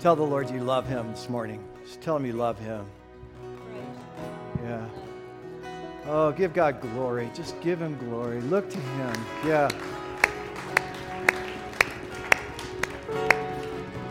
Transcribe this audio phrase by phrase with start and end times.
[0.00, 1.62] Tell the Lord you love him this morning.
[1.84, 2.86] Just tell him you love him.
[4.62, 4.86] Yeah.
[6.06, 7.28] Oh, give God glory.
[7.34, 8.40] Just give him glory.
[8.42, 9.26] Look to him.
[9.44, 9.68] Yeah.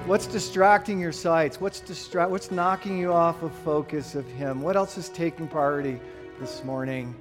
[0.05, 1.61] What's distracting your sights?
[1.61, 4.61] What's distra- what's knocking you off of focus of him?
[4.61, 6.01] What else is taking priority
[6.37, 7.15] this morning?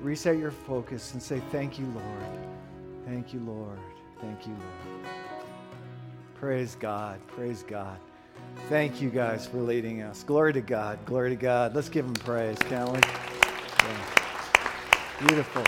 [0.00, 2.38] Reset your focus and say, Thank you, Lord.
[3.04, 3.78] Thank you, Lord.
[4.20, 5.06] Thank you, Lord.
[6.36, 7.18] Praise God.
[7.26, 7.98] Praise God.
[8.68, 10.22] Thank you guys for leading us.
[10.22, 10.98] Glory to God.
[11.04, 11.74] Glory to God.
[11.74, 12.98] Let's give him praise, can't we?
[12.98, 14.06] Yeah.
[15.26, 15.64] Beautiful.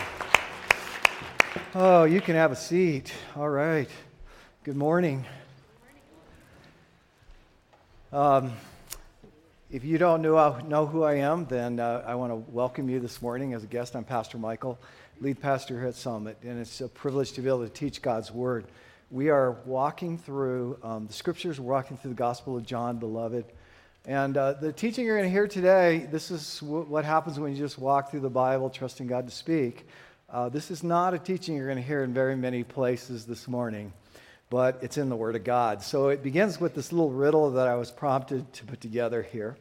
[1.73, 3.13] Oh, you can have a seat.
[3.35, 3.89] All right.
[4.63, 5.25] Good morning.
[8.11, 8.53] Um,
[9.69, 12.99] if you don't know, know who I am, then uh, I want to welcome you
[12.99, 13.95] this morning as a guest.
[13.95, 14.79] I'm Pastor Michael,
[15.21, 18.31] lead pastor here at Summit, and it's a privilege to be able to teach God's
[18.31, 18.65] Word
[19.15, 23.45] we are walking through um, the scriptures, we're walking through the Gospel of John, beloved.
[24.03, 27.53] And uh, the teaching you're going to hear today, this is w- what happens when
[27.53, 29.87] you just walk through the Bible, trusting God to speak.
[30.29, 33.47] Uh, this is not a teaching you're going to hear in very many places this
[33.47, 33.93] morning,
[34.49, 35.81] but it's in the Word of God.
[35.81, 39.55] So it begins with this little riddle that I was prompted to put together here.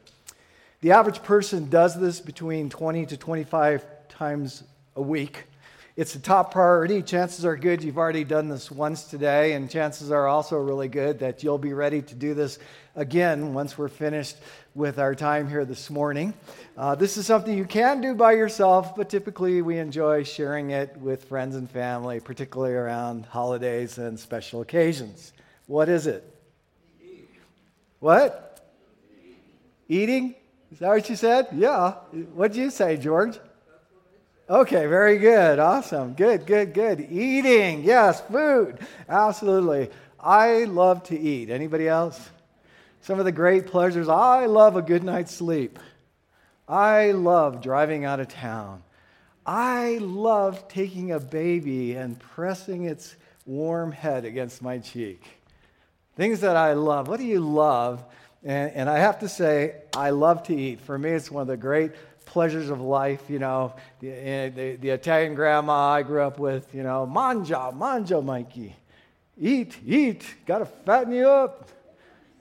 [0.80, 4.64] The average person does this between 20 to 25 times
[4.96, 5.44] a week.
[5.96, 7.02] It's a top priority.
[7.02, 11.20] Chances are good you've already done this once today, and chances are also really good
[11.20, 12.58] that you'll be ready to do this
[12.96, 14.38] again once we're finished
[14.74, 16.34] with our time here this morning.
[16.76, 20.96] Uh, this is something you can do by yourself, but typically we enjoy sharing it
[20.96, 25.32] with friends and family, particularly around holidays and special occasions.
[25.66, 26.28] What is it?
[28.00, 28.68] What?
[29.88, 30.34] Eating?
[30.72, 31.46] Is that what you said?
[31.52, 31.92] Yeah.
[32.34, 33.38] What'd you say, George?
[34.48, 35.58] Okay, very good.
[35.58, 36.12] Awesome.
[36.12, 37.00] Good, good, good.
[37.10, 37.82] Eating.
[37.82, 38.78] Yes, food.
[39.08, 39.88] Absolutely.
[40.20, 41.48] I love to eat.
[41.48, 42.20] Anybody else?
[43.00, 44.06] Some of the great pleasures.
[44.06, 45.78] I love a good night's sleep.
[46.68, 48.82] I love driving out of town.
[49.46, 53.16] I love taking a baby and pressing its
[53.46, 55.22] warm head against my cheek.
[56.16, 57.08] Things that I love.
[57.08, 58.04] What do you love?
[58.42, 60.80] And, and I have to say, I love to eat.
[60.82, 61.92] For me, it's one of the great
[62.24, 66.74] pleasures of life, you know, the, eh, the, the, Italian grandma I grew up with,
[66.74, 68.76] you know, manja, manja, Mikey.
[69.38, 71.68] Eat, eat, got to fatten you up.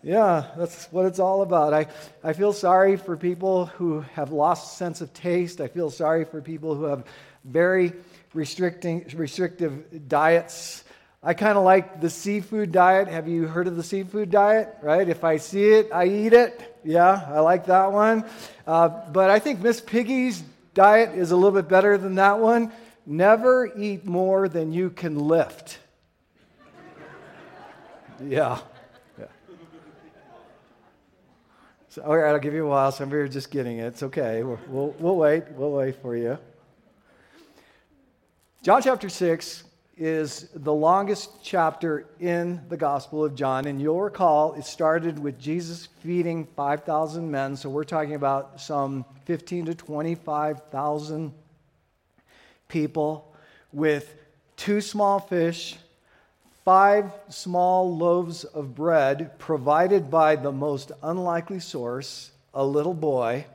[0.04, 1.74] Yeah, that's what it's all about.
[1.74, 1.88] I,
[2.24, 5.62] I feel sorry for people who have lost sense of taste.
[5.62, 7.06] I feel sorry for people who have
[7.46, 7.94] very
[8.34, 10.84] restricting, restrictive diets.
[11.26, 13.08] I kind of like the seafood diet.
[13.08, 14.76] Have you heard of the seafood diet?
[14.82, 15.08] Right?
[15.08, 16.78] If I see it, I eat it.
[16.84, 18.26] Yeah, I like that one.
[18.68, 22.74] Uh, but I think Miss Piggy's diet is a little bit better than that one.
[23.06, 25.80] Never eat more than you can lift.
[28.26, 28.60] yeah.
[29.18, 29.26] yeah.
[31.88, 32.92] So, all right, I'll give you a while.
[32.92, 33.86] Some of you are just getting it.
[33.86, 34.44] It's okay.
[34.44, 35.44] We'll, we'll, we'll wait.
[35.52, 36.38] We'll wait for you.
[38.62, 39.64] John chapter 6
[39.96, 43.68] is the longest chapter in the Gospel of John.
[43.68, 47.56] And you'll recall it started with Jesus feeding 5,000 men.
[47.56, 51.34] So we're talking about some 15 to 25,000
[52.68, 53.36] people
[53.72, 54.16] with
[54.58, 55.76] two small fish,
[56.66, 63.46] five small loaves of bread provided by the most unlikely source, a little boy.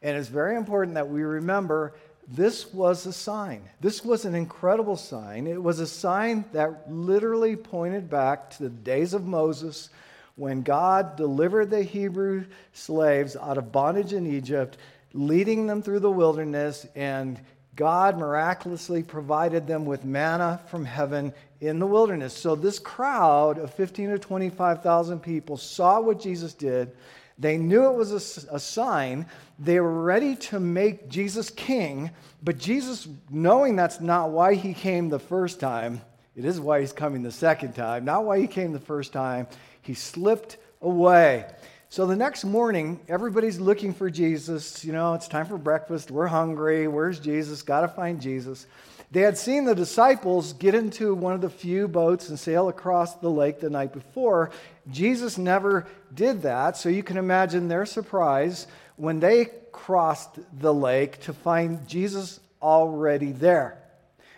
[0.00, 1.94] And it's very important that we remember
[2.28, 3.68] this was a sign.
[3.80, 5.46] This was an incredible sign.
[5.46, 9.90] It was a sign that literally pointed back to the days of Moses
[10.36, 14.78] when God delivered the Hebrew slaves out of bondage in Egypt,
[15.12, 17.40] leading them through the wilderness, and
[17.74, 22.36] God miraculously provided them with manna from heaven in the wilderness.
[22.36, 26.92] So, this crowd of 15 to 25,000 people saw what Jesus did
[27.38, 29.26] they knew it was a, a, sign.
[29.58, 32.10] They were ready to make Jesus king,
[32.42, 36.00] but Jesus, knowing that's not why he came the first time,
[36.36, 39.46] it is why he's coming the second time, not why he came the first time,
[39.82, 41.46] he slipped away.
[41.92, 44.82] So the next morning, everybody's looking for Jesus.
[44.82, 46.10] You know, it's time for breakfast.
[46.10, 46.88] We're hungry.
[46.88, 47.60] Where's Jesus?
[47.60, 48.66] Got to find Jesus.
[49.12, 53.14] They had seen the disciples get into one of the few boats and sail across
[53.16, 54.50] the lake the night before.
[54.90, 58.66] Jesus never did that, so you can imagine their surprise
[58.96, 63.76] when they crossed the lake to find Jesus already there.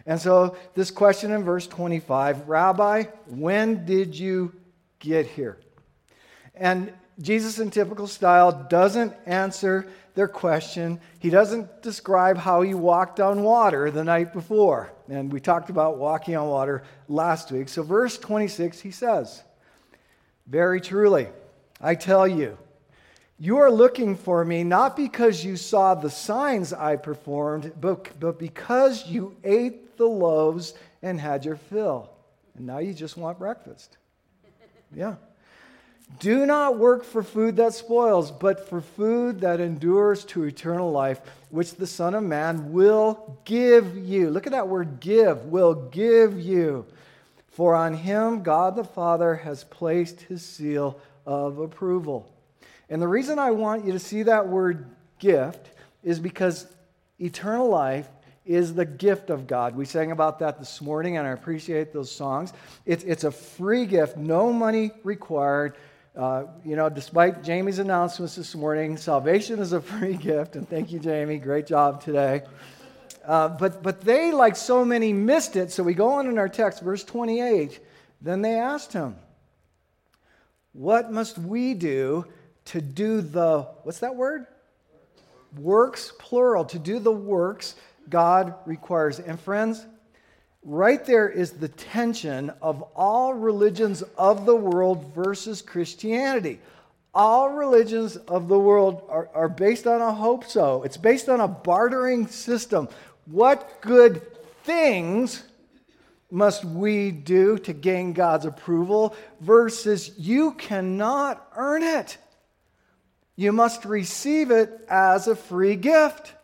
[0.06, 4.54] And so, this question in verse 25 Rabbi, when did you
[4.98, 5.56] get here?
[6.52, 11.00] And Jesus, in typical style, doesn't answer their question.
[11.18, 14.92] He doesn't describe how he walked on water the night before.
[15.08, 17.68] And we talked about walking on water last week.
[17.68, 19.42] So, verse 26, he says,
[20.46, 21.28] Very truly,
[21.80, 22.56] I tell you,
[23.38, 28.38] you are looking for me not because you saw the signs I performed, but, but
[28.38, 32.10] because you ate the loaves and had your fill.
[32.56, 33.98] And now you just want breakfast.
[34.94, 35.16] Yeah.
[36.20, 41.20] Do not work for food that spoils, but for food that endures to eternal life,
[41.50, 44.30] which the Son of Man will give you.
[44.30, 46.86] Look at that word give, will give you.
[47.48, 52.30] For on him God the Father has placed his seal of approval.
[52.88, 54.86] And the reason I want you to see that word
[55.18, 55.70] gift
[56.02, 56.66] is because
[57.18, 58.08] eternal life
[58.44, 59.74] is the gift of God.
[59.74, 62.52] We sang about that this morning, and I appreciate those songs.
[62.84, 65.76] It's, it's a free gift, no money required.
[66.16, 70.92] Uh, you know, despite Jamie's announcements this morning, salvation is a free gift, and thank
[70.92, 71.38] you, Jamie.
[71.38, 72.42] Great job today.
[73.24, 75.72] Uh, but, but they, like so many, missed it.
[75.72, 77.80] So we go on in our text, verse 28.
[78.20, 79.16] Then they asked him,
[80.72, 82.26] What must we do
[82.66, 84.46] to do the, what's that word?
[85.58, 87.74] Works, plural, to do the works
[88.08, 89.18] God requires.
[89.18, 89.84] And friends,
[90.64, 96.60] right there is the tension of all religions of the world versus Christianity.
[97.14, 100.82] All religions of the world are, are based on a hope so.
[100.82, 102.88] It's based on a bartering system.
[103.26, 104.22] What good
[104.64, 105.44] things
[106.30, 112.18] must we do to gain God's approval versus you cannot earn it?
[113.36, 116.34] You must receive it as a free gift.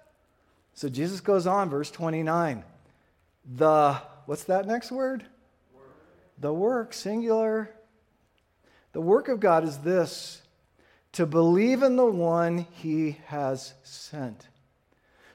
[0.74, 2.64] So Jesus goes on, verse 29.
[3.56, 4.00] The,
[4.30, 5.24] what's that next word?
[5.74, 5.90] Work.
[6.38, 7.68] The work, singular.
[8.92, 10.40] The work of God is this
[11.14, 14.46] to believe in the one he has sent.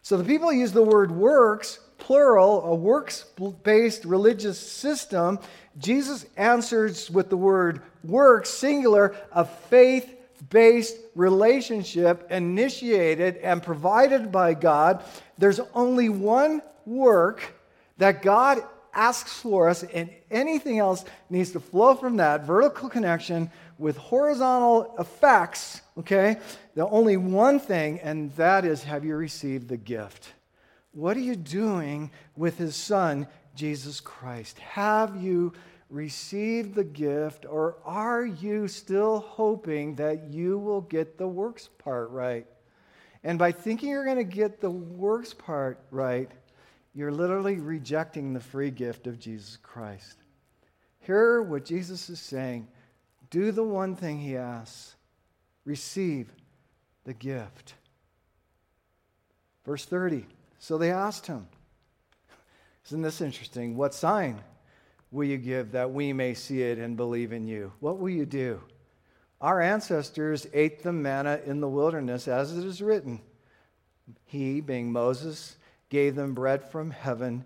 [0.02, 3.26] So the people use the word works, plural, a works
[3.64, 5.40] based religious system.
[5.78, 10.10] Jesus answers with the word work, singular, a faith
[10.50, 15.04] based relationship initiated and provided by God.
[15.38, 17.56] There's only one work
[17.98, 18.64] that God
[18.96, 24.96] asks for us, and anything else needs to flow from that vertical connection with horizontal
[24.98, 26.38] effects, okay?
[26.76, 30.34] The only one thing, and that is have you received the gift?
[30.94, 34.58] What are you doing with his son, Jesus Christ?
[34.60, 35.54] Have you
[35.90, 42.10] received the gift, or are you still hoping that you will get the works part
[42.12, 42.48] right?
[43.24, 46.30] And by thinking you're going to get the works part right,
[46.96, 50.16] you're literally rejecting the free gift of Jesus Christ.
[51.00, 52.68] Hear what Jesus is saying.
[53.30, 54.96] Do the one thing he asks
[55.66, 56.32] receive
[57.04, 57.74] the gift.
[59.66, 60.26] Verse 30.
[60.58, 61.48] So they asked him,
[62.88, 63.76] Isn't this interesting?
[63.76, 64.42] What sign
[65.12, 67.74] will you give that we may see it and believe in you?
[67.82, 68.62] What will you do?
[69.42, 73.22] Our ancestors ate the manna in the wilderness, as it is written.
[74.26, 75.58] He, being Moses,
[75.90, 77.46] gave them bread from heaven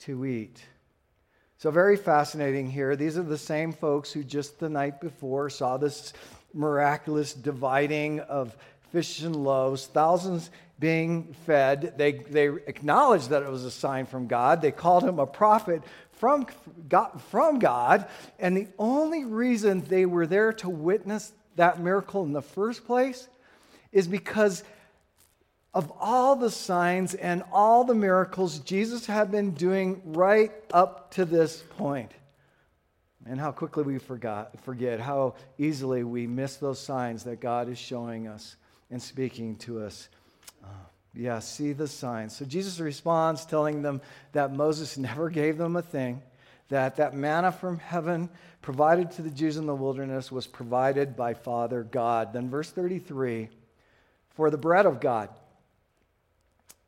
[0.00, 0.62] to eat.
[1.58, 2.96] So, very fascinating here.
[2.96, 6.12] These are the same folks who just the night before saw this
[6.52, 8.56] miraculous dividing of
[8.90, 11.94] fish and loaves, thousands being fed.
[11.96, 14.60] They, they acknowledged that it was a sign from God.
[14.60, 15.82] They called him a prophet
[16.12, 16.46] from
[16.88, 18.06] God, from God.
[18.38, 23.28] And the only reason they were there to witness that miracle in the first place
[23.92, 24.64] is because
[25.74, 31.24] of all the signs and all the miracles Jesus had been doing right up to
[31.24, 32.12] this point.
[33.24, 37.78] And how quickly we forgot, forget, how easily we miss those signs that God is
[37.78, 38.56] showing us
[38.90, 40.08] and speaking to us.
[40.62, 40.66] Uh,
[41.14, 42.36] yeah, see the signs.
[42.36, 44.00] So Jesus responds, telling them
[44.32, 46.20] that Moses never gave them a thing,
[46.68, 48.28] that that manna from heaven
[48.60, 52.32] provided to the Jews in the wilderness was provided by Father God.
[52.32, 53.48] Then, verse 33
[54.30, 55.28] For the bread of God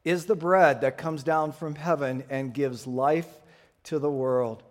[0.04, 3.28] is the bread that comes down from heaven and gives life
[3.84, 4.62] to the world.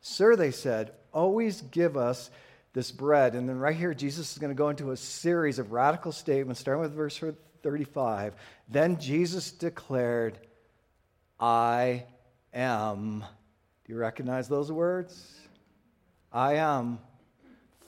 [0.00, 2.30] Sir, they said, always give us
[2.72, 3.34] this bread.
[3.34, 6.60] And then right here, Jesus is going to go into a series of radical statements,
[6.60, 7.20] starting with verse
[7.62, 8.34] 35.
[8.68, 10.38] Then Jesus declared,
[11.40, 12.04] I
[12.54, 13.24] am.
[13.84, 15.34] Do you recognize those words?
[16.32, 17.00] I am.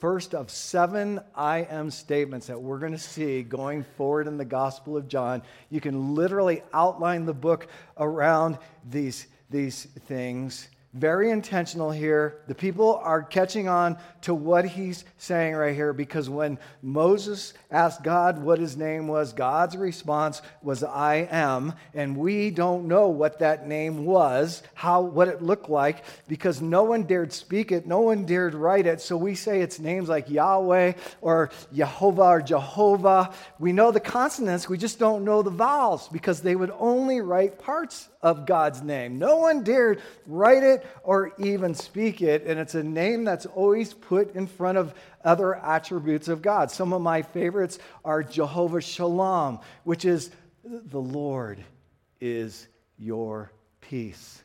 [0.01, 4.43] First of seven I am statements that we're going to see going forward in the
[4.43, 5.43] Gospel of John.
[5.69, 7.67] You can literally outline the book
[7.99, 8.57] around
[8.89, 10.67] these, these things.
[10.93, 12.41] Very intentional here.
[12.47, 18.03] The people are catching on to what he's saying right here because when Moses asked
[18.03, 23.39] God what his name was, God's response was I am, and we don't know what
[23.39, 28.01] that name was, how what it looked like because no one dared speak it, no
[28.01, 28.99] one dared write it.
[28.99, 33.33] So we say it's names like Yahweh or Jehovah or Jehovah.
[33.59, 37.59] We know the consonants, we just don't know the vowels because they would only write
[37.59, 39.17] parts of God's name.
[39.17, 43.93] No one dared write it or even speak it, and it's a name that's always
[43.93, 46.71] put in front of other attributes of God.
[46.71, 50.31] Some of my favorites are Jehovah Shalom, which is
[50.63, 51.63] the Lord
[52.19, 54.41] is your peace.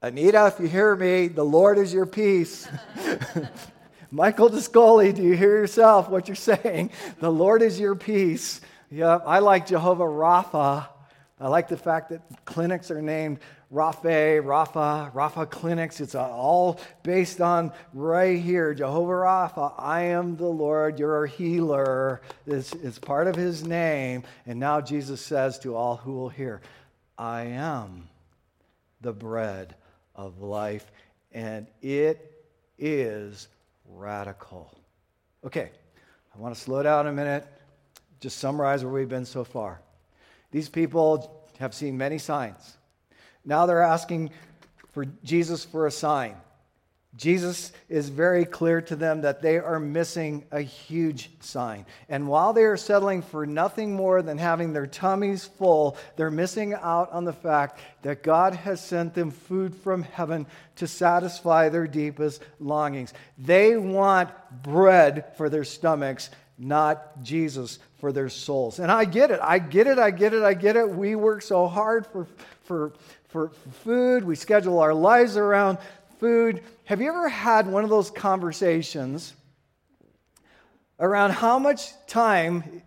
[0.00, 2.68] Anita, if you hear me, the Lord is your peace.
[4.10, 6.90] Michael Discoli, do you hear yourself what you're saying?
[7.20, 8.60] The Lord is your peace.
[8.90, 10.88] Yeah, I like Jehovah Rapha.
[11.40, 13.38] I like the fact that clinics are named
[13.72, 16.00] Rapha, Rapha, Rapha clinics.
[16.00, 18.74] It's all based on right here.
[18.74, 22.20] Jehovah Rapha, I am the Lord, You're your healer.
[22.46, 24.24] It's, it's part of his name.
[24.46, 26.60] And now Jesus says to all who will hear,
[27.16, 28.08] I am
[29.00, 29.74] the bread
[30.14, 30.92] of life.
[31.32, 32.44] And it
[32.78, 33.48] is
[33.88, 34.78] radical.
[35.44, 35.70] Okay,
[36.34, 37.46] I want to slow down a minute,
[38.20, 39.80] just summarize where we've been so far.
[40.50, 42.76] These people have seen many signs.
[43.44, 44.30] Now they're asking
[44.92, 46.36] for Jesus for a sign.
[47.14, 51.84] Jesus is very clear to them that they are missing a huge sign.
[52.08, 56.72] And while they are settling for nothing more than having their tummies full, they're missing
[56.72, 60.46] out on the fact that God has sent them food from heaven
[60.76, 63.12] to satisfy their deepest longings.
[63.36, 64.30] They want
[64.62, 68.78] bread for their stomachs, not Jesus for their souls.
[68.78, 69.40] And I get it.
[69.42, 69.98] I get it.
[69.98, 70.42] I get it.
[70.42, 70.88] I get it.
[70.88, 72.26] We work so hard for,
[72.64, 72.94] for,
[73.32, 73.48] for
[73.82, 75.78] food, we schedule our lives around
[76.20, 76.62] food.
[76.84, 79.32] Have you ever had one of those conversations
[81.00, 82.82] around how much time,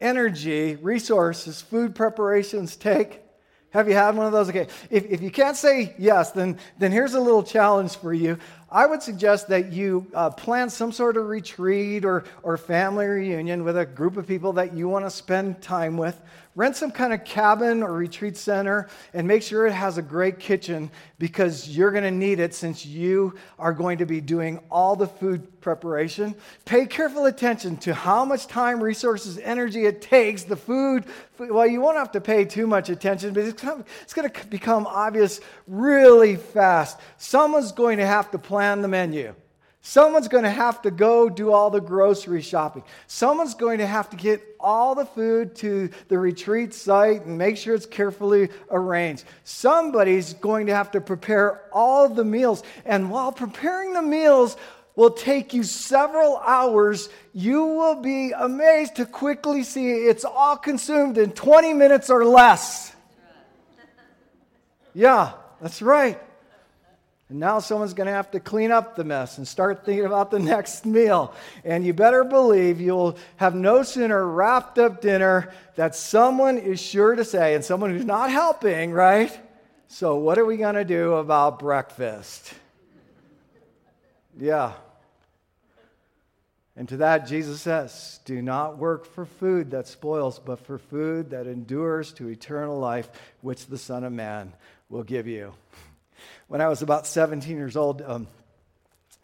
[0.00, 3.20] energy, resources food preparations take?
[3.70, 4.48] Have you had one of those?
[4.48, 8.38] Okay, if, if you can't say yes, then, then here's a little challenge for you.
[8.70, 13.64] I would suggest that you uh, plan some sort of retreat or, or family reunion
[13.64, 16.20] with a group of people that you want to spend time with.
[16.56, 20.40] Rent some kind of cabin or retreat center and make sure it has a great
[20.40, 20.90] kitchen
[21.20, 25.06] because you're going to need it since you are going to be doing all the
[25.06, 26.34] food preparation.
[26.64, 30.42] Pay careful attention to how much time, resources, energy it takes.
[30.42, 31.04] The food,
[31.38, 33.62] well, you won't have to pay too much attention, but it's,
[34.12, 36.98] going to become obvious really fast.
[37.16, 39.34] Someone's going to have to plan the menu.
[39.82, 42.82] Someone's going to have to go do all the grocery shopping.
[43.06, 47.56] Someone's going to have to get all the food to the retreat site and make
[47.56, 49.24] sure it's carefully arranged.
[49.44, 52.62] Somebody's going to have to prepare all the meals.
[52.84, 54.58] And while preparing the meals
[54.96, 61.16] will take you several hours, you will be amazed to quickly see it's all consumed
[61.16, 62.94] in 20 minutes or less.
[64.92, 65.32] Yeah,
[65.62, 66.20] that's right.
[67.30, 70.32] And now someone's going to have to clean up the mess and start thinking about
[70.32, 71.32] the next meal.
[71.64, 77.14] And you better believe you'll have no sooner wrapped up dinner that someone is sure
[77.14, 79.38] to say, and someone who's not helping, right?
[79.86, 82.52] So, what are we going to do about breakfast?
[84.36, 84.72] Yeah.
[86.76, 91.30] And to that, Jesus says, Do not work for food that spoils, but for food
[91.30, 93.08] that endures to eternal life,
[93.40, 94.52] which the Son of Man
[94.88, 95.52] will give you
[96.50, 98.26] when I was about 17 years old, um,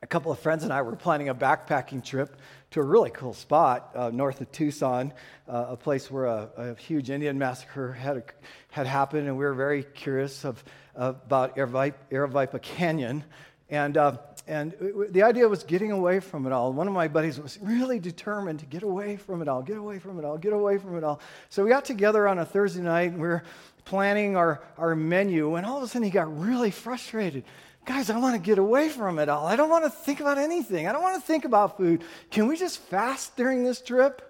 [0.01, 2.37] a couple of friends and I were planning a backpacking trip
[2.71, 5.13] to a really cool spot uh, north of Tucson,
[5.49, 8.23] uh, a place where a, a, huge Indian massacre had,
[8.71, 10.63] had happened, and we were very curious of,
[10.95, 13.25] uh, about Aravaipa Canyon.
[13.71, 14.73] And, uh, and
[15.11, 16.73] the idea was getting away from it all.
[16.73, 19.99] One of my buddies was really determined to get away from it all, get away
[19.99, 21.21] from it all, get away from it all.
[21.49, 23.43] So we got together on a Thursday night, and we were
[23.87, 27.45] planning our, our menu, and all of a sudden he got really frustrated.
[27.87, 29.47] Guys, I want to get away from it all.
[29.47, 30.87] I don't want to think about anything.
[30.89, 32.03] I don't want to think about food.
[32.31, 34.23] Can we just fast during this trip?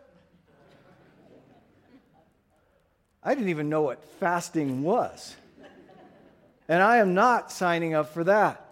[3.25, 5.35] I didn't even know what fasting was.
[6.69, 8.63] And I am not signing up for that.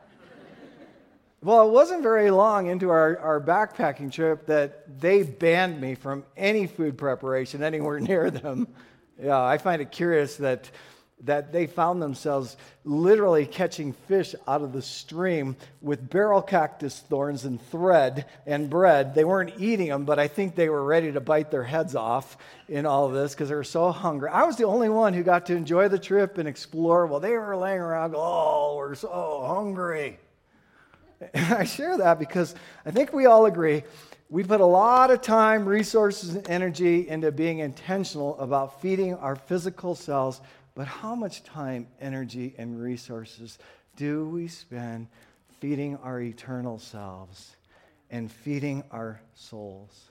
[1.42, 6.24] Well, it wasn't very long into our, our backpacking trip that they banned me from
[6.36, 8.68] any food preparation anywhere near them.
[9.22, 10.70] Yeah, I find it curious that
[11.24, 17.44] that they found themselves literally catching fish out of the stream with barrel cactus thorns
[17.44, 19.14] and thread and bread.
[19.14, 22.36] They weren't eating them, but I think they were ready to bite their heads off
[22.68, 24.28] in all of this because they were so hungry.
[24.28, 27.32] I was the only one who got to enjoy the trip and explore while they
[27.32, 30.18] were laying around, oh, we're so hungry.
[31.32, 32.54] And I share that because
[32.84, 33.84] I think we all agree
[34.30, 39.36] we put a lot of time, resources, and energy into being intentional about feeding our
[39.36, 40.40] physical selves
[40.74, 43.58] but how much time, energy, and resources
[43.96, 45.06] do we spend
[45.60, 47.54] feeding our eternal selves
[48.10, 50.06] and feeding our souls?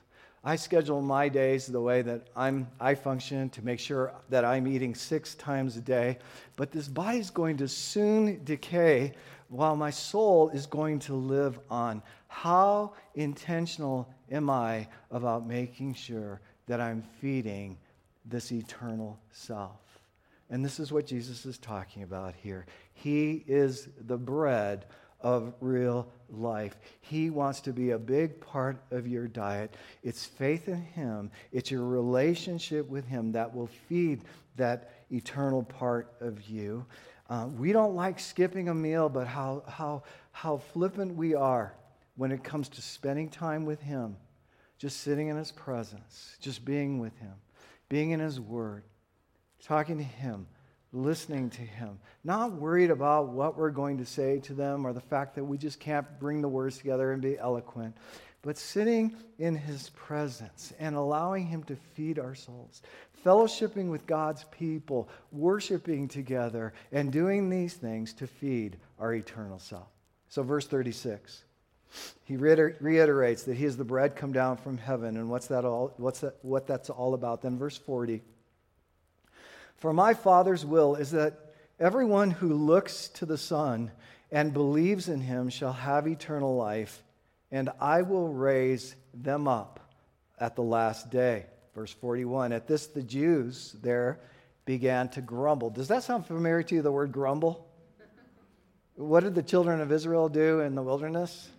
[0.46, 4.68] I schedule my days the way that I'm, I function to make sure that I'm
[4.68, 6.18] eating six times a day.
[6.56, 9.14] But this body is going to soon decay
[9.54, 12.02] while my soul is going to live on.
[12.28, 17.78] How intentional am I about making sure that I'm feeding
[18.26, 20.00] this eternal self?
[20.50, 22.66] And this is what Jesus is talking about here.
[22.94, 24.86] He is the bread
[25.22, 26.76] of real life.
[27.02, 29.76] He wants to be a big part of your diet.
[30.02, 34.24] It's faith in Him, it's your relationship with Him that will feed
[34.56, 36.86] that eternal part of you.
[37.30, 41.74] Uh, we don't like skipping a meal, but how, how, how flippant we are
[42.16, 44.18] when it comes to spending time with Him,
[44.78, 47.34] just sitting in His presence, just being with Him,
[47.90, 48.84] being in His Word
[49.64, 50.46] talking to Him,
[50.92, 55.02] listening to Him, not worried about what we're going to say to them or the
[55.02, 57.96] fact that we just can't bring the words together and be eloquent,
[58.42, 62.82] but sitting in His presence and allowing Him to feed our souls,
[63.24, 69.88] fellowshipping with God's people, worshiping together, and doing these things to feed our eternal self.
[70.30, 71.44] So, verse 36.
[72.26, 75.94] He reiterates that he is the bread come down from heaven, and what's that all,
[75.98, 77.44] what's that, what that's all about.
[77.44, 78.22] Then, verse 40
[79.84, 83.92] for my Father's will is that everyone who looks to the Son
[84.32, 87.04] and believes in him shall have eternal life,
[87.52, 89.82] and I will raise them up
[90.40, 91.48] at the last day.
[91.76, 92.54] Verse 41.
[92.54, 94.20] At this, the Jews there
[94.66, 95.70] began to grumble.
[95.70, 97.68] Does that sound familiar to you, the word grumble?
[98.96, 101.50] What did the children of Israel do in the wilderness?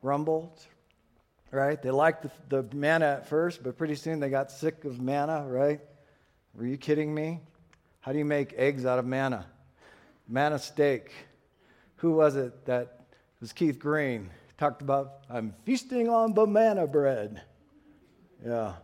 [0.00, 0.58] Grumbled,
[1.50, 1.80] right?
[1.80, 5.44] They liked the, the manna at first, but pretty soon they got sick of manna,
[5.46, 5.80] right?
[6.54, 7.40] Were you kidding me?
[8.00, 9.46] How do you make eggs out of manna?
[10.26, 11.12] Manna steak.
[11.96, 13.04] Who was it that
[13.40, 14.30] was Keith Green?
[14.56, 17.42] Talked about, I'm feasting on manna bread.
[18.44, 18.74] Yeah.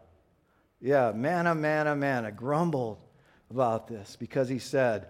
[0.80, 2.32] Yeah, manna, oh, manna, oh, manna.
[2.32, 2.98] Grumbled
[3.50, 5.08] about this because he said,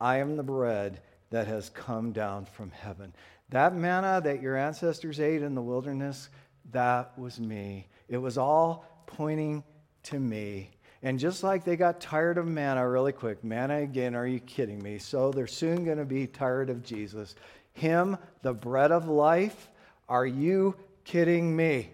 [0.00, 3.14] I am the bread that has come down from heaven.
[3.50, 6.28] That manna that your ancestors ate in the wilderness,
[6.70, 7.86] that was me.
[8.08, 9.62] It was all pointing
[10.04, 10.70] to me.
[11.02, 14.82] And just like they got tired of manna really quick, manna again, are you kidding
[14.82, 14.98] me?
[14.98, 17.34] So they're soon going to be tired of Jesus.
[17.72, 19.68] Him, the bread of life,
[20.08, 21.90] are you kidding me?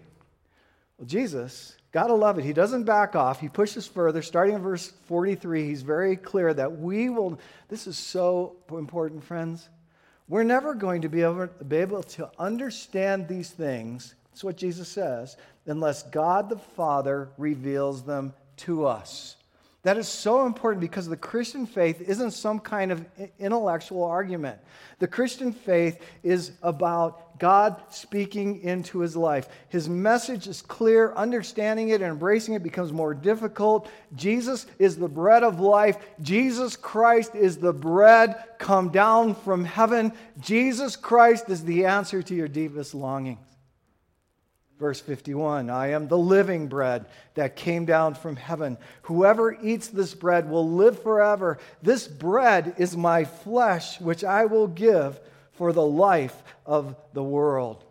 [0.97, 2.45] Well, Jesus, gotta love it.
[2.45, 3.39] He doesn't back off.
[3.39, 4.21] He pushes further.
[4.21, 9.69] Starting in verse 43, he's very clear that we will, this is so important, friends.
[10.27, 14.87] We're never going to be able, be able to understand these things, that's what Jesus
[14.87, 19.35] says, unless God the Father reveals them to us.
[19.89, 23.03] That is so important because the Christian faith isn't some kind of
[23.39, 24.59] intellectual argument.
[24.99, 29.49] The Christian faith is about God speaking into his life.
[29.69, 31.11] His message is clear.
[31.15, 33.89] Understanding it and embracing it becomes more difficult.
[34.15, 35.97] Jesus is the bread of life.
[36.21, 40.13] Jesus Christ is the bread come down from heaven.
[40.39, 43.39] Jesus Christ is the answer to your deepest longings.
[44.79, 48.77] Verse 51 I am the living bread that came down from heaven.
[49.03, 51.59] Whoever eats this bread will live forever.
[51.83, 55.19] This bread is my flesh, which I will give
[55.51, 57.83] for the life of the world.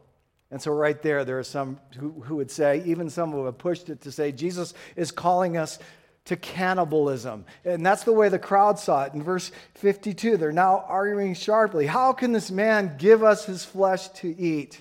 [0.50, 3.58] And so, right there, there are some who, who would say, even some who have
[3.58, 5.78] pushed it to say, Jesus is calling us
[6.24, 7.44] to cannibalism.
[7.66, 9.12] And that's the way the crowd saw it.
[9.12, 14.08] In verse 52, they're now arguing sharply How can this man give us his flesh
[14.08, 14.80] to eat?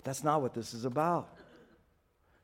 [0.00, 1.28] But that's not what this is about.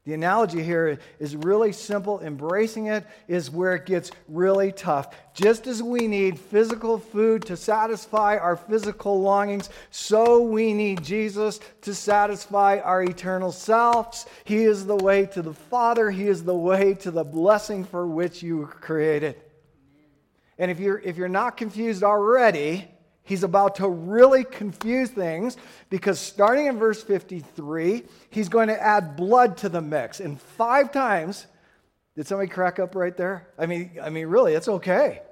[0.05, 2.21] The analogy here is really simple.
[2.21, 5.17] Embracing it is where it gets really tough.
[5.33, 11.61] Just as we need physical food to satisfy our physical longings, so we need Jesus
[11.81, 14.27] to satisfy our eternal selves.
[14.45, 18.07] He is the way to the Father, He is the way to the blessing for
[18.07, 19.41] which you were created.
[20.59, 22.87] And if you're, if you're not confused already,
[23.27, 25.57] He's about to really confuse things
[25.91, 30.21] because starting in verse 53, he's going to add blood to the mix.
[30.21, 31.47] And five times,
[32.15, 33.49] did somebody crack up right there?
[33.59, 35.23] I mean, I mean, really, it's okay.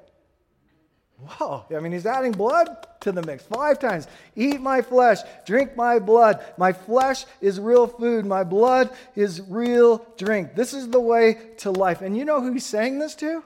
[1.19, 2.69] Whoa, I mean, he's adding blood
[3.03, 4.09] to the mix five times.
[4.35, 6.45] Eat my flesh, drink my blood.
[6.59, 10.57] My flesh is real food, my blood is real drink.
[10.57, 12.03] This is the way to life.
[12.03, 13.45] And you know who he's saying this to?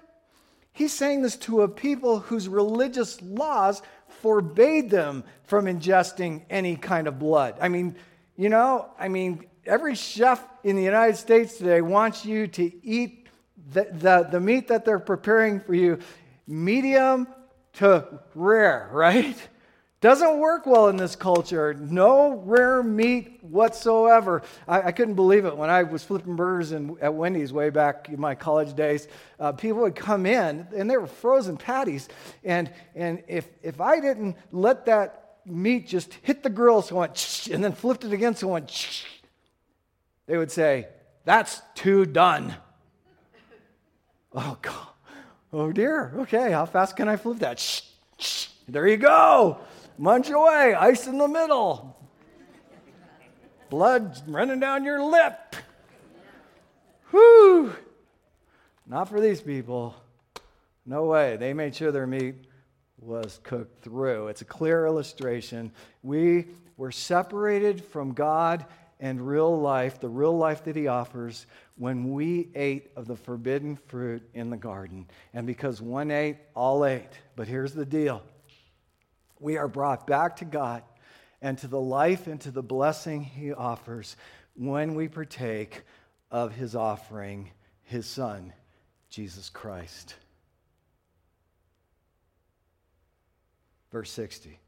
[0.73, 3.83] He's saying this to a people whose religious laws
[4.23, 7.57] forbade them from ingesting any kind of blood.
[7.61, 7.97] I mean,
[8.37, 13.27] you know, I mean, every chef in the United States today wants you to eat
[13.73, 15.99] the, the, the meat that they're preparing for you
[16.47, 17.27] medium
[17.75, 19.37] to rare, right?
[20.01, 21.75] Doesn't work well in this culture.
[21.75, 24.43] No rare meat whatsoever.
[24.69, 28.09] I, I couldn't believe it when I was flipping burgers in, at Wendy's way back
[28.09, 29.09] in my college days.
[29.41, 32.09] Uh, people would come in and they were frozen patties.
[32.45, 36.99] And, and if, if I didn't let that meat just hit the grill so it
[36.99, 39.05] went and then flipped it again so it went
[40.27, 40.87] they would say,
[41.25, 42.55] That's too done.
[44.33, 44.87] oh, God.
[45.53, 46.13] Oh, dear.
[46.19, 47.83] Okay, how fast can I flip that?
[48.69, 49.59] There you go.
[49.99, 50.75] Munch away.
[50.75, 51.97] Ice in the middle.
[53.69, 55.57] Blood running down your lip.
[57.11, 57.75] Whew.
[58.87, 59.95] Not for these people.
[60.87, 61.37] No way.
[61.37, 62.37] They made sure their meat
[63.01, 64.29] was cooked through.
[64.29, 65.73] It's a clear illustration.
[66.03, 68.65] We were separated from God
[69.01, 73.77] and real life, the real life that He offers, when we ate of the forbidden
[73.77, 75.07] fruit in the garden.
[75.35, 77.21] And because one ate, all ate.
[77.37, 78.23] But here's the deal
[79.41, 80.83] we are brought back to God
[81.41, 84.17] and to the life and to the blessing He offers
[84.55, 85.83] when we partake
[86.31, 87.51] of His offering,
[87.85, 88.53] His Son,
[89.09, 90.17] Jesus Christ.
[93.91, 94.59] Verse 60.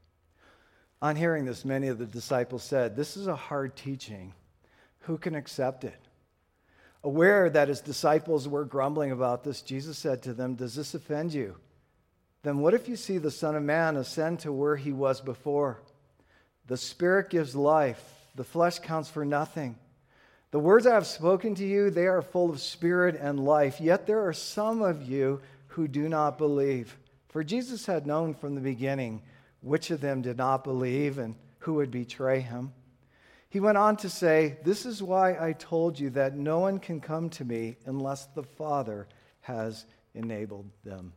[1.01, 4.33] On hearing this, many of the disciples said, This is a hard teaching.
[5.01, 5.99] Who can accept it?
[7.03, 11.33] Aware that his disciples were grumbling about this, Jesus said to them, Does this offend
[11.33, 11.55] you?
[12.43, 15.79] Then what if you see the Son of Man ascend to where he was before?
[16.67, 18.03] The Spirit gives life,
[18.35, 19.75] the flesh counts for nothing.
[20.51, 24.05] The words I have spoken to you, they are full of spirit and life, yet
[24.05, 26.97] there are some of you who do not believe.
[27.29, 29.21] For Jesus had known from the beginning
[29.61, 32.73] which of them did not believe and who would betray him.
[33.49, 36.99] He went on to say, This is why I told you that no one can
[36.99, 39.07] come to me unless the Father
[39.41, 41.13] has enabled them.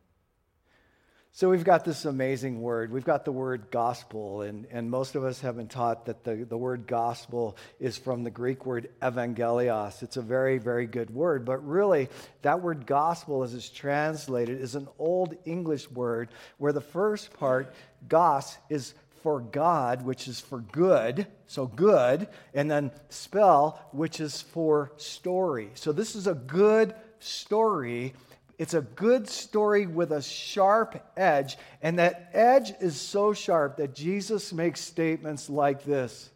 [1.36, 2.92] So we've got this amazing word.
[2.92, 6.46] We've got the word gospel, and, and most of us have been taught that the,
[6.48, 10.04] the word gospel is from the Greek word evangelios.
[10.04, 12.08] It's a very, very good word, but really,
[12.42, 17.74] that word gospel, as it's translated, is an old English word where the first part,
[18.06, 18.94] gos, is
[19.24, 25.70] for God, which is for good, so good, and then spell, which is for story.
[25.74, 28.14] So this is a good story.
[28.58, 33.94] It's a good story with a sharp edge, and that edge is so sharp that
[33.94, 36.30] Jesus makes statements like this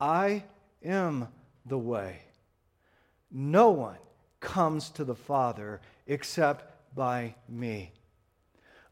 [0.00, 0.44] I
[0.82, 1.28] am
[1.66, 2.20] the way.
[3.30, 3.98] No one
[4.40, 7.92] comes to the Father except by me.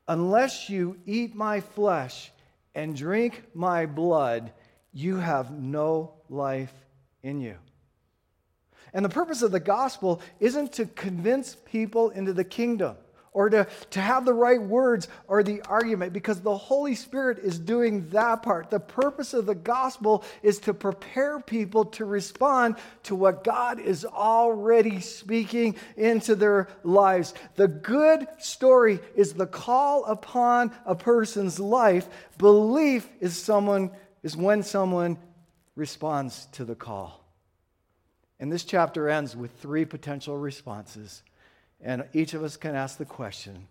[0.08, 2.32] Unless you eat my flesh
[2.74, 4.52] and drink my blood,
[4.92, 6.74] you have no life
[7.22, 7.56] in you.
[8.94, 12.96] And the purpose of the gospel isn't to convince people into the kingdom
[13.34, 17.58] or to, to have the right words or the argument because the Holy Spirit is
[17.58, 18.68] doing that part.
[18.68, 24.04] The purpose of the gospel is to prepare people to respond to what God is
[24.04, 27.32] already speaking into their lives.
[27.56, 32.06] The good story is the call upon a person's life.
[32.36, 33.90] Belief is someone
[34.22, 35.16] is when someone
[35.74, 37.21] responds to the call.
[38.42, 41.22] And this chapter ends with three potential responses
[41.80, 43.68] and each of us can ask the question,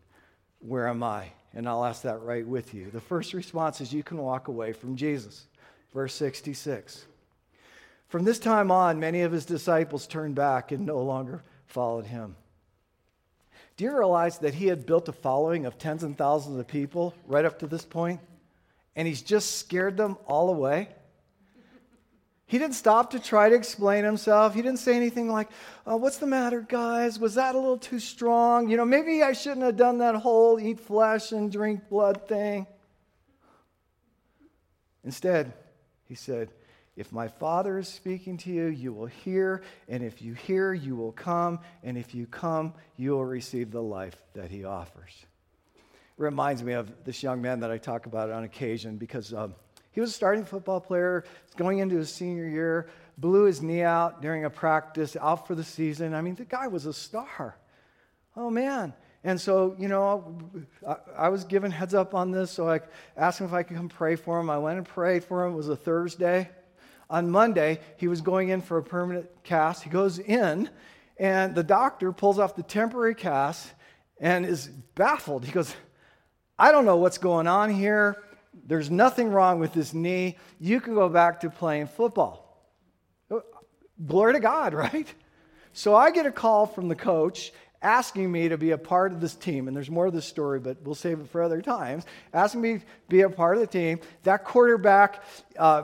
[0.60, 1.26] Where am I?
[1.54, 2.90] And I'll ask that right with you.
[2.90, 5.48] The first response is you can walk away from Jesus.
[5.94, 7.06] Verse 66.
[8.08, 12.38] From this time on, many of his disciples turned back and no longer followed him.
[13.76, 17.14] Do you realize that he had built a following of tens and thousands of people
[17.28, 18.22] right up to this point?
[18.96, 20.88] And he's just scared them all away?
[22.52, 24.54] He didn't stop to try to explain himself.
[24.54, 25.48] He didn't say anything like,
[25.88, 27.18] oh, What's the matter, guys?
[27.18, 28.68] Was that a little too strong?
[28.68, 32.68] You know, maybe I shouldn't have done that whole eat flesh and drink blood thing.
[35.06, 35.54] Instead,
[36.10, 36.52] he said,
[36.98, 40.98] If my Father is speaking to you, you will hear, and if you hear, you
[40.98, 45.26] will come, and if you come, you will receive the life that he offers.
[46.18, 49.34] Reminds me of this young man that I talk about on occasion because.
[49.34, 49.56] Um,
[49.92, 51.26] he was a starting football player,
[51.58, 55.64] going into his senior year, blew his knee out during a practice, out for the
[55.64, 56.14] season.
[56.14, 57.58] I mean, the guy was a star.
[58.36, 58.94] Oh, man.
[59.24, 60.40] And so, you know,
[60.88, 62.80] I, I, was given heads up on this, so I
[63.16, 64.50] asked him if I could come pray for him.
[64.50, 65.54] I went and prayed for him.
[65.54, 66.50] It was a Thursday.
[67.10, 69.84] On Monday, he was going in for a permanent cast.
[69.84, 70.70] He goes in,
[71.18, 73.72] and the doctor pulls off the temporary cast
[74.20, 75.46] and is baffled.
[75.46, 75.76] He goes,
[76.58, 78.18] I don't know what's going on here.
[78.54, 80.38] There's nothing wrong with his knee.
[80.60, 82.48] You can go back to playing football.
[84.06, 85.14] Glory to God, right?
[85.74, 89.22] So I get a call from the coach asking me to be a part of
[89.22, 89.68] this team.
[89.68, 92.06] And there's more of this story, but we'll save it for other times.
[92.34, 94.00] Asking me to be a part of the team.
[94.24, 95.24] That quarterback
[95.58, 95.84] uh,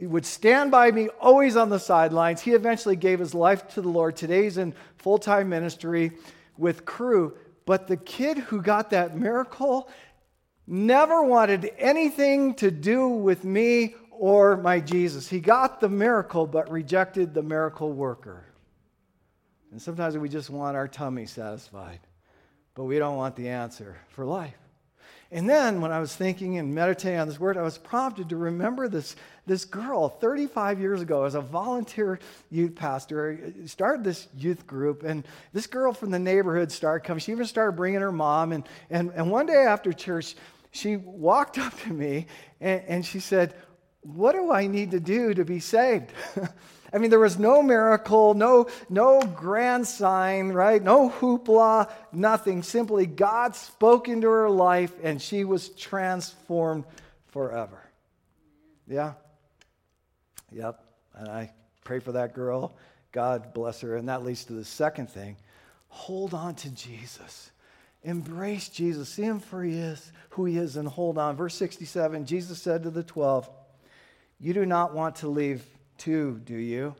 [0.00, 2.40] would stand by me always on the sidelines.
[2.40, 4.16] He eventually gave his life to the Lord.
[4.16, 6.12] Today he's in full time ministry
[6.56, 7.36] with Cru.
[7.66, 9.88] But the kid who got that miracle
[10.70, 15.28] never wanted anything to do with me or my Jesus.
[15.28, 18.44] He got the miracle, but rejected the miracle worker.
[19.72, 22.00] And sometimes we just want our tummy satisfied,
[22.74, 24.54] but we don't want the answer for life.
[25.32, 28.36] And then when I was thinking and meditating on this word, I was prompted to
[28.36, 29.14] remember this,
[29.46, 32.18] this girl 35 years ago as a volunteer
[32.50, 33.52] youth pastor.
[33.66, 37.20] Started this youth group, and this girl from the neighborhood started coming.
[37.20, 38.50] She even started bringing her mom.
[38.50, 40.34] And, and, and one day after church,
[40.70, 42.26] she walked up to me
[42.60, 43.54] and, and she said,
[44.02, 46.12] What do I need to do to be saved?
[46.92, 50.82] I mean, there was no miracle, no, no grand sign, right?
[50.82, 52.62] No hoopla, nothing.
[52.62, 56.84] Simply God spoke into her life and she was transformed
[57.28, 57.80] forever.
[58.88, 59.12] Yeah?
[60.50, 60.82] Yep.
[61.14, 61.52] And I
[61.84, 62.76] pray for that girl.
[63.12, 63.96] God bless her.
[63.96, 65.36] And that leads to the second thing
[65.92, 67.50] hold on to Jesus.
[68.02, 69.08] Embrace Jesus.
[69.08, 71.36] See him for he is, who he is, and hold on.
[71.36, 73.48] Verse 67 Jesus said to the 12,
[74.38, 75.64] You do not want to leave
[75.98, 76.94] too, do you?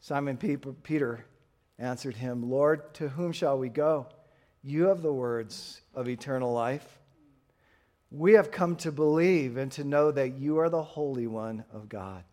[0.00, 1.24] Simon Peter
[1.78, 4.06] answered him, Lord, to whom shall we go?
[4.62, 6.86] You have the words of eternal life.
[8.10, 11.88] We have come to believe and to know that you are the Holy One of
[11.88, 12.24] God.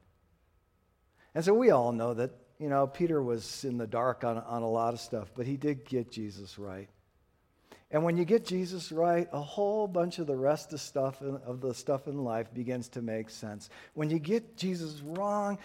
[1.33, 4.61] And so we all know that, you know, Peter was in the dark on, on
[4.61, 6.89] a lot of stuff, but he did get Jesus right.
[7.93, 11.37] And when you get Jesus right, a whole bunch of the rest of stuff in,
[11.45, 13.69] of the stuff in life begins to make sense.
[13.93, 15.59] When you get Jesus wrong,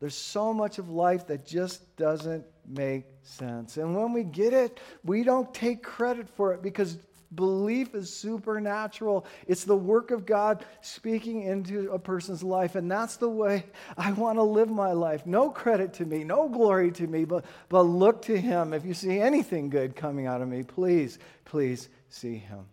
[0.00, 3.76] there's so much of life that just doesn't make sense.
[3.76, 6.98] And when we get it, we don't take credit for it because
[7.34, 9.26] Belief is supernatural.
[9.46, 12.74] It's the work of God speaking into a person's life.
[12.74, 13.66] And that's the way
[13.98, 15.26] I want to live my life.
[15.26, 18.72] No credit to me, no glory to me, but, but look to Him.
[18.72, 22.64] If you see anything good coming out of me, please, please see Him.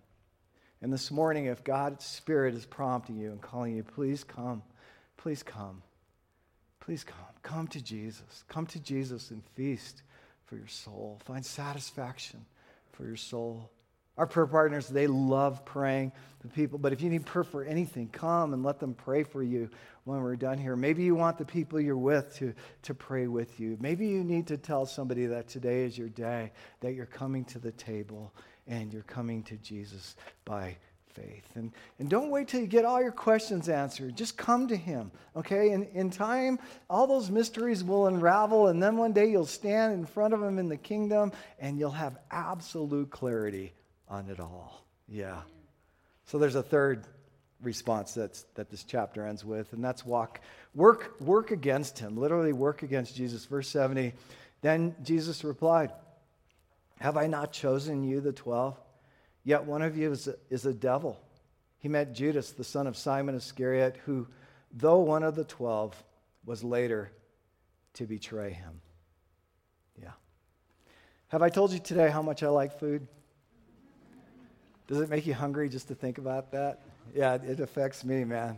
[0.82, 4.64] And this morning, if God's Spirit is prompting you and calling you, please come.
[5.18, 5.82] Please come.
[6.80, 7.18] Please come.
[7.42, 8.46] Come to Jesus.
[8.48, 10.04] Come to Jesus and feast
[10.46, 11.20] for your soul.
[11.26, 12.46] Find satisfaction
[12.94, 13.70] for your soul.
[14.18, 16.80] Our prayer partners, they love praying for people.
[16.80, 19.70] But if you need prayer for anything, come and let them pray for you
[20.06, 20.76] when we're done here.
[20.78, 23.78] Maybe you want the people you're with to, to pray with you.
[23.82, 27.60] Maybe you need to tell somebody that today is your day, that you're coming to
[27.60, 28.34] the table
[28.68, 30.78] and you're coming to Jesus by
[31.10, 31.50] faith.
[31.56, 34.16] And, and don't wait till you get all your questions answered.
[34.16, 35.72] Just come to Him, okay?
[35.72, 40.06] And in time, all those mysteries will unravel, and then one day you'll stand in
[40.06, 43.74] front of Him in the kingdom and you'll have absolute clarity
[44.10, 44.86] on it all.
[45.08, 45.42] Yeah.
[46.26, 47.06] So there's a third
[47.62, 50.42] response that's, that this chapter ends with, and that's walk,
[50.74, 52.18] work, work against him.
[52.18, 53.46] Literally, work against Jesus.
[53.46, 54.14] Verse 70.
[54.62, 55.92] Then Jesus replied,
[57.00, 58.78] Have I not chosen you, the twelve?
[59.44, 61.22] Yet one of you is a, is a devil.
[61.78, 64.28] He meant Judas, the son of Simon Iscariot, who,
[64.74, 65.96] though one of the twelve,
[66.46, 67.12] was later
[67.94, 68.82] to betray him.
[70.02, 70.14] Yeah.
[71.28, 73.08] Have I told you today how much I like food?
[74.88, 76.82] Does it make you hungry just to think about that?
[77.16, 78.58] Yeah, it affects me, man.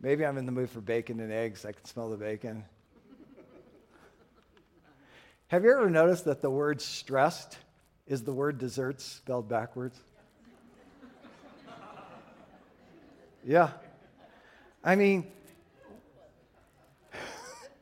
[0.00, 1.64] Maybe I'm in the mood for bacon and eggs.
[1.64, 2.64] I can smell the bacon.
[5.48, 7.58] Have you ever noticed that the word stressed
[8.06, 9.98] is the word desserts spelled backwards?
[13.44, 13.70] Yeah.
[14.84, 15.26] I mean,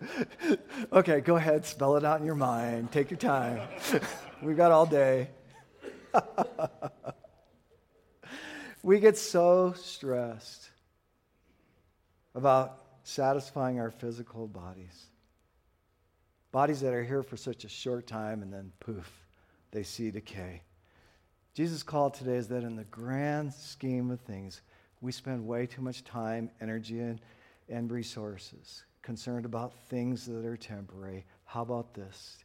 [0.93, 2.91] okay, go ahead, spell it out in your mind.
[2.91, 3.61] Take your time.
[4.43, 5.29] We've got all day.
[8.83, 10.71] we get so stressed
[12.35, 15.07] about satisfying our physical bodies.
[16.53, 19.11] Bodies that are here for such a short time and then poof,
[19.71, 20.63] they see decay.
[21.55, 24.63] Jesus' call today is that in the grand scheme of things,
[25.01, 27.21] we spend way too much time, energy, and,
[27.69, 31.25] and resources concerned about things that are temporary.
[31.45, 32.39] How about this?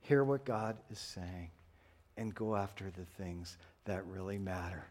[0.00, 1.50] Hear what God is saying
[2.18, 4.84] and go after the things that really matter.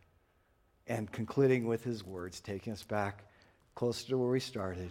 [0.87, 3.25] And concluding with his words, taking us back
[3.75, 4.89] closer to where we started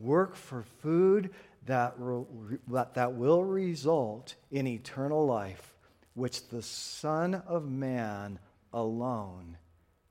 [0.00, 1.30] work for food
[1.66, 2.56] that, re-
[2.94, 5.74] that will result in eternal life,
[6.14, 8.38] which the Son of Man
[8.72, 9.58] alone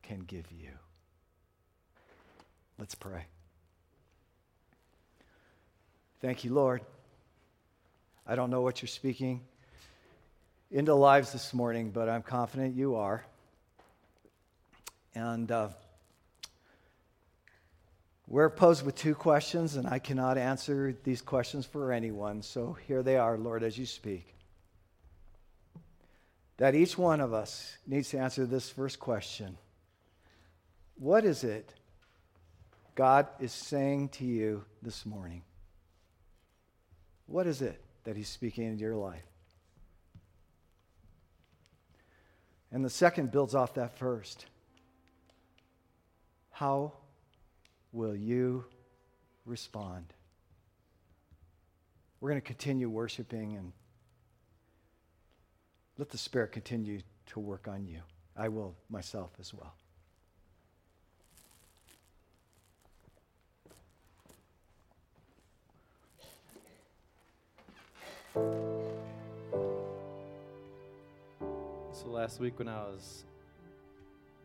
[0.03, 0.69] can give you.
[2.77, 3.25] Let's pray.
[6.21, 6.81] Thank you, Lord.
[8.27, 9.41] I don't know what you're speaking
[10.71, 13.25] into lives this morning, but I'm confident you are.
[15.13, 15.69] And uh,
[18.25, 22.41] we're posed with two questions, and I cannot answer these questions for anyone.
[22.41, 24.33] So here they are, Lord, as you speak.
[26.55, 29.57] That each one of us needs to answer this first question
[30.95, 31.73] What is it
[32.95, 35.41] God is saying to you this morning?
[37.25, 39.30] What is it that He's speaking into your life?
[42.71, 44.45] And the second builds off that first.
[46.51, 46.93] How
[47.91, 48.65] will you
[49.45, 50.05] respond?
[52.19, 53.73] We're going to continue worshiping and
[55.97, 58.01] let the Spirit continue to work on you.
[58.37, 59.73] I will myself as well.
[68.33, 68.70] So
[72.11, 73.23] last week when I was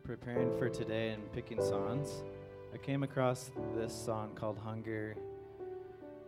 [0.05, 2.23] preparing for today and picking songs,
[2.73, 5.17] I came across this song called Hunger,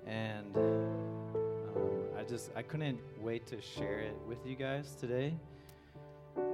[0.06, 5.34] and um, I just I couldn't wait to share it with you guys today.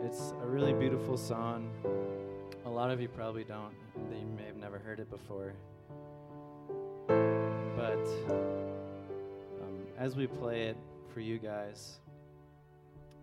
[0.03, 1.71] It's a really beautiful song.
[2.65, 3.73] A lot of you probably don't.
[4.11, 5.53] You may have never heard it before.
[7.07, 10.77] But um, as we play it
[11.11, 11.99] for you guys,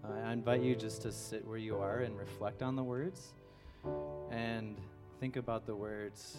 [0.04, 3.34] I invite you just to sit where you are and reflect on the words
[4.30, 4.76] and
[5.20, 6.38] think about the words.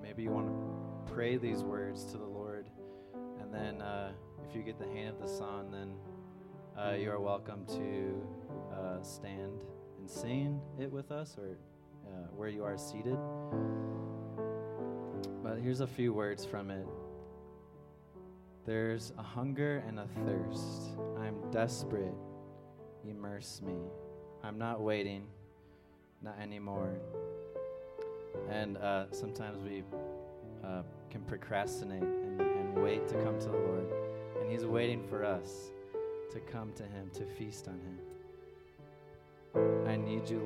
[0.00, 2.66] Maybe you want to pray these words to the Lord.
[3.40, 4.12] And then uh,
[4.48, 5.94] if you get the hand of the song, then
[6.78, 8.22] uh, you are welcome to
[8.72, 9.60] uh, stand
[9.98, 11.58] and sing it with us or
[12.06, 13.18] uh, where you are seated.
[15.42, 16.86] But here's a few words from it.
[18.66, 20.96] There's a hunger and a thirst.
[21.18, 22.14] I'm desperate.
[23.08, 23.74] Immerse me.
[24.42, 25.26] I'm not waiting
[26.22, 26.92] not anymore.
[28.50, 29.82] And uh, sometimes we
[30.64, 33.86] uh, can procrastinate and, and wait to come to the Lord.
[34.40, 35.70] And He's waiting for us
[36.32, 37.98] to come to Him, to feast on Him.
[39.86, 40.40] I need you,